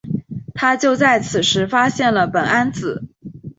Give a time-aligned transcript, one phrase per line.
[0.55, 3.07] 他就在此时发现了苯胺紫。